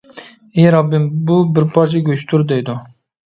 ئى 0.55 0.63
رەببىم، 0.75 1.05
بۇ 1.27 1.37
بىر 1.57 1.67
پارچە 1.75 2.01
گۆشتۇر 2.09 2.47
دەيدۇ. 2.53 2.79